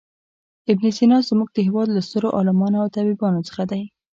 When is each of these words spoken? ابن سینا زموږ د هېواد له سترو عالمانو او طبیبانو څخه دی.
ابن 0.71 0.85
سینا 0.97 1.17
زموږ 1.29 1.49
د 1.53 1.57
هېواد 1.67 1.87
له 1.95 2.01
سترو 2.07 2.35
عالمانو 2.37 2.77
او 2.83 2.87
طبیبانو 2.97 3.41
څخه 3.47 3.63
دی. 3.71 3.83